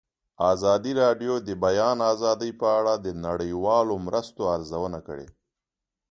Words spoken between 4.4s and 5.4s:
ارزونه کړې.